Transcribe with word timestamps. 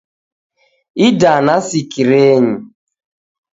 Idana 1.07 1.55
sikirenyi 1.67 2.55